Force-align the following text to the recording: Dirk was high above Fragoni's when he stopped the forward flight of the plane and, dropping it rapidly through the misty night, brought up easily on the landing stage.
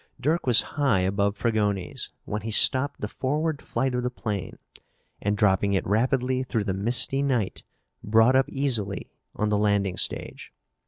Dirk 0.19 0.47
was 0.47 0.63
high 0.81 1.01
above 1.01 1.37
Fragoni's 1.37 2.09
when 2.25 2.41
he 2.41 2.49
stopped 2.49 3.01
the 3.01 3.07
forward 3.07 3.61
flight 3.61 3.93
of 3.93 4.01
the 4.01 4.09
plane 4.09 4.57
and, 5.21 5.37
dropping 5.37 5.73
it 5.73 5.85
rapidly 5.85 6.41
through 6.41 6.63
the 6.63 6.73
misty 6.73 7.21
night, 7.21 7.61
brought 8.03 8.35
up 8.35 8.49
easily 8.49 9.11
on 9.35 9.49
the 9.49 9.59
landing 9.59 9.97
stage. 9.97 10.51